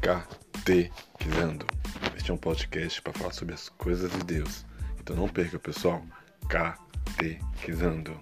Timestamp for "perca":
5.28-5.58